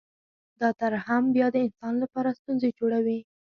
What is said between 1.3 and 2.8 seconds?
بیا د انسان لپاره ستونزې